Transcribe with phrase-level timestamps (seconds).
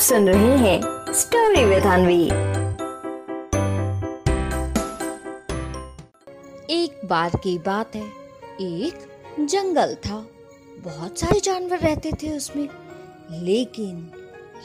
[0.00, 0.80] सुन रहे हैं
[1.12, 2.24] story with अनवी
[6.74, 8.06] एक बार की बात है,
[8.60, 9.06] एक
[9.40, 10.26] जंगल था।
[10.84, 12.68] बहुत सारे जानवर रहते थे उसमें,
[13.30, 14.12] लेकिन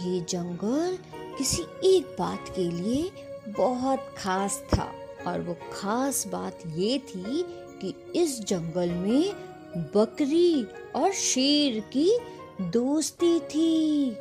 [0.02, 0.98] ये जंगल
[1.38, 1.63] किसी
[1.95, 3.11] एक बात के लिए
[3.47, 4.91] बहुत खास था।
[5.27, 7.45] और वो खास बात ये थी
[7.81, 9.33] कि इस जंगल में
[9.77, 12.20] बकरी और शेर की
[12.61, 14.17] दोस्ती थी।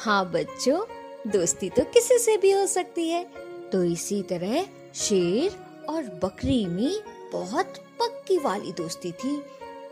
[0.00, 0.80] हाँ बच्चों,
[1.26, 3.24] दोस्ती तो किसी से भी हो सकती है।
[3.72, 4.62] तो इसी तरह
[4.94, 5.56] शेर
[5.88, 7.00] और बकरी में
[7.32, 9.34] बहुत पक्की वाली दोस्ती थी।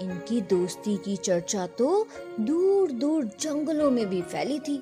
[0.00, 2.06] इनकी दोस्ती की चर्चा तो
[2.40, 4.80] दूर दूर जंगलों में भी फैली थी।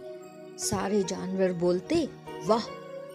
[0.61, 2.09] सारे जानवर बोलते,
[2.47, 2.67] वाह,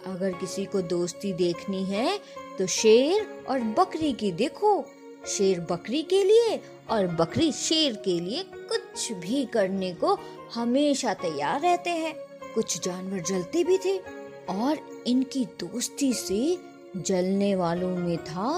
[0.06, 2.20] अगर किसी को दोस्ती देखनी है
[2.60, 4.84] तो शेर और बकरी की देखो।
[5.28, 6.60] शेर बकरी के लिए
[6.92, 10.18] और बकरी शेर के लिए कुछ भी करने को
[10.54, 12.14] हमेशा तैयार रहते हैं।
[12.54, 13.98] कुछ जानवर जलते भी थे
[14.52, 16.58] और इनकी दोस्ती से
[16.98, 18.52] जलने वालों में था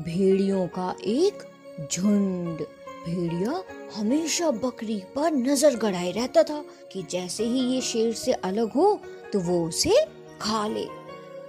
[0.00, 1.42] भेड़ियों का एक
[1.82, 2.58] झुंड।
[3.04, 3.62] भेड़िया
[3.94, 8.92] हमेशा बकरी पर नज़र गड़ाए रहता था कि जैसे ही ये शेर से अलग हो
[9.32, 10.04] तो वो उसे
[10.40, 10.84] खा ले।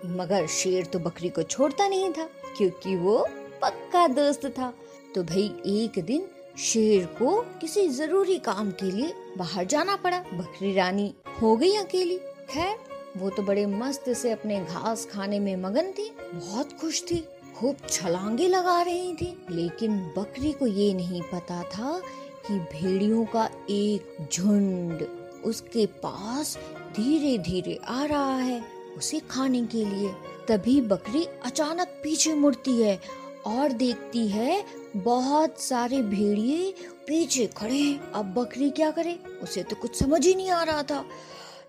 [0.09, 2.23] मगर शेर तो बकरी को छोड़ता नहीं था,
[2.57, 3.17] क्योंकि वो
[3.61, 4.73] पक्का दोस्त था।
[5.15, 10.73] तो भाई एक दिन शेर को किसी ज़रूरी काम के लिए बाहर जाना पड़ा। बकरी
[10.73, 12.17] रानी हो गई अकेली।
[12.49, 12.77] खैर,
[13.17, 17.23] वो तो बड़े मस्त से अपने घास खाने में मगन थी, बहुत खुश थी,
[17.57, 22.01] खूब छलांगे लगा रही थी। लेकिन बकरी को ये नहीं पता था
[22.47, 25.07] कि भेड़ियों का एक झुंड
[25.45, 26.57] उसके पास
[26.95, 28.63] धीरे धीरे आ रहा है
[28.97, 30.13] उसे खाने के लिए।
[30.47, 32.99] तभी बकरी अचानक पीछे मुड़ती है
[33.45, 34.63] और देखती है,
[34.95, 36.73] बहुत सारे भेड़िए
[37.07, 39.19] पीछे खड़े हैं। अब बकरी क्या करे?
[39.43, 41.05] उसे तो कुछ समझ ही नहीं आ रहा था।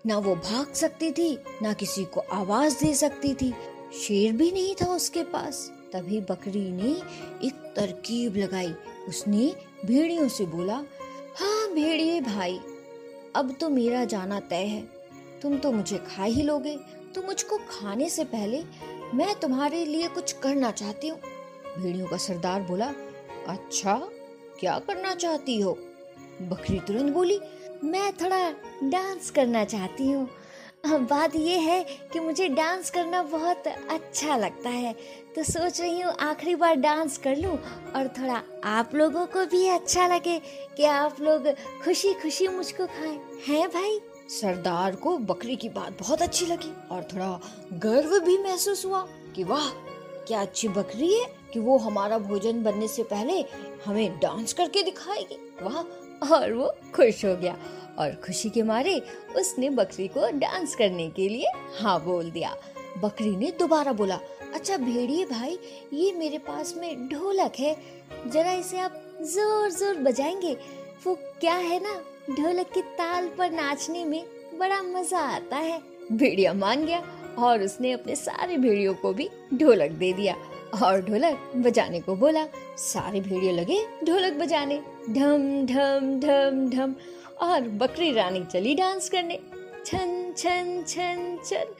[0.05, 3.53] ना वो भाग सकती थी, ना किसी को आवाज़ दे सकती थी।
[3.99, 6.91] शेर भी नहीं था उसके पास। तभी बकरी ने
[7.47, 8.73] एक तरकीब लगाई।
[9.09, 9.53] उसने
[9.85, 10.75] भेड़ियों से बोला
[11.39, 12.59] हाँ भेड़िए भाई,
[13.35, 14.81] अब तो मेरा जाना तय है।
[15.41, 16.77] तुम तो मुझे खा ही लोगे।
[17.15, 18.63] तो मुझको खाने से पहले
[19.13, 21.19] मैं तुम्हारे लिए कुछ करना चाहती हूँ।
[21.79, 22.85] भेड़ियों का सरदार बोला
[23.47, 23.95] अच्छा
[24.59, 25.71] क्या करना चाहती हो?
[26.41, 27.39] बकरी तुरंत बोली,
[27.83, 28.49] मैं थोड़ा
[28.89, 30.29] डांस करना चाहती हूँ।
[31.09, 34.93] बात यह है कि मुझे डांस करना बहुत अच्छा लगता है
[35.35, 37.57] तो सोच रही हूँ आखिरी बार डांस कर लूँ
[37.95, 40.39] और थोड़ा आप लोगों को भी अच्छा लगे
[40.77, 41.47] कि आप लोग
[41.83, 43.99] खुशी खुशी मुझको खाएँ। हैं भाई?
[44.29, 47.39] सरदार को बकरी की बात बहुत अच्छी लगी और थोड़ा
[47.73, 49.05] गर्व भी महसूस हुआ
[49.35, 49.69] कि वाह
[50.27, 53.39] क्या अच्छी बकरी है कि वो हमारा भोजन बनने से पहले
[53.85, 55.37] हमें डांस करके दिखाएगी?
[55.61, 57.57] वाह, और वो खुश हो गया।
[57.99, 59.01] और खुशी के मारे
[59.37, 62.55] उसने बकरी को डांस करने के लिए हाँ बोल दिया।
[62.97, 64.19] बकरी ने दोबारा बोला
[64.53, 65.57] अच्छा भेड़िए भाई,
[65.93, 67.75] ये मेरे पास में ढोलक है।
[68.27, 70.53] जरा इसे आप ज़ोर ज़ोर बजाएँगे।
[71.05, 71.93] वो क्या है ना,
[72.29, 74.23] ढोलक की ताल पर नाचने में
[74.59, 77.01] बड़ा मज़ा आता है। भेड़िया मान गया।
[77.39, 80.35] और उसने अपने सारे भेड़ियों को भी ढोलक दे दिया
[80.83, 82.45] और ढोलक बजाने को बोला।
[82.77, 86.95] सारे भेड़िए लगे ढोलक बजाने। ढम ढम ढम ढम।
[87.41, 89.39] और बकरी रानी चली डांस करने।
[89.85, 91.73] छन छन छन छन।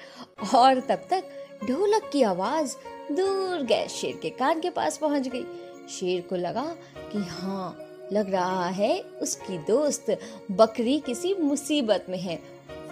[0.56, 1.24] और तब तक
[1.64, 2.76] ढोलक की आवाज़
[3.12, 5.46] दूर गए शेर के कान के पास पहुँच गई।
[5.90, 10.20] शेर को लगा कि हाँ लग रहा है उसकी दोस्त
[10.52, 12.40] बकरी किसी मुसीबत में है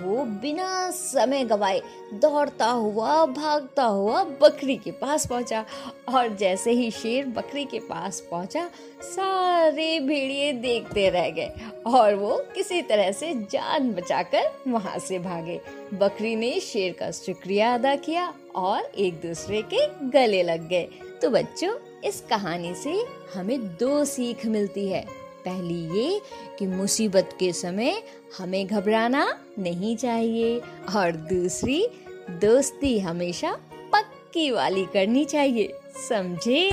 [0.02, 1.82] वो बिना समय गवाए
[2.14, 5.66] दौड़ता हुआ, भागता हुआ बकरी के पास पहुँचा।
[6.10, 8.70] और जैसे ही शेर बकरी के पास पहुँचा,
[9.02, 11.52] सारे भेड़िए देखते रह गए
[11.88, 15.60] और वो किसी तरह से जान बचाकर वहाँ से भागे।
[15.94, 20.88] बकरी ने शेर का शुक्रिया अदा किया और एक दूसरे के गले लग गए।
[21.22, 21.74] तो बच्चों,
[22.06, 26.22] इस कहानी से हमें दो सीख मिलती है। पहली ये
[26.60, 28.02] कि मुसीबत के समय
[28.38, 29.26] हमें घबराना
[29.60, 30.60] नहीं चाहिए
[30.96, 31.88] और दूसरी,
[32.30, 33.52] दोस्ती हमेशा
[33.94, 35.74] पक्की वाली करनी चाहिए,
[36.10, 36.70] समझे?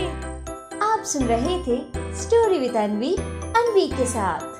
[0.83, 1.81] आप सुन रहे थे
[2.23, 4.58] स्टोरी विद अनवी अनवी के साथ।